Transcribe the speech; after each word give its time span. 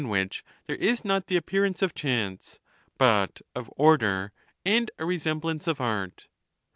which 0.07 0.43
there 0.65 0.77
is 0.77 1.05
not 1.05 1.27
the 1.27 1.37
appearance 1.37 1.83
of 1.83 1.93
chance, 1.93 2.59
but 2.97 3.39
of 3.53 3.69
order 3.77 4.31
and 4.65 4.89
a 4.97 5.05
resemblance 5.05 5.67
of 5.67 5.79
art. 5.79 6.25